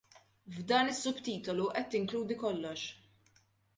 [0.53, 2.87] F'dan is-subtitolu qed tinkludi kollox.